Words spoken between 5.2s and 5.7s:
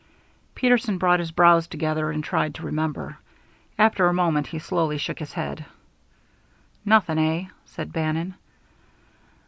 head.